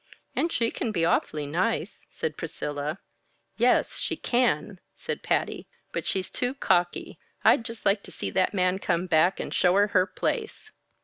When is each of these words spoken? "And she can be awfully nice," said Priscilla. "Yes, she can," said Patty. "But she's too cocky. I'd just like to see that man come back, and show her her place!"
"And 0.35 0.51
she 0.51 0.71
can 0.71 0.91
be 0.91 1.05
awfully 1.05 1.45
nice," 1.45 2.07
said 2.09 2.35
Priscilla. 2.35 2.97
"Yes, 3.57 3.97
she 3.97 4.15
can," 4.17 4.79
said 4.95 5.21
Patty. 5.21 5.67
"But 5.93 6.07
she's 6.07 6.31
too 6.31 6.55
cocky. 6.55 7.19
I'd 7.45 7.63
just 7.63 7.85
like 7.85 8.01
to 8.05 8.11
see 8.11 8.31
that 8.31 8.51
man 8.51 8.79
come 8.79 9.05
back, 9.05 9.39
and 9.39 9.53
show 9.53 9.75
her 9.75 9.89
her 9.89 10.07
place!" 10.07 10.71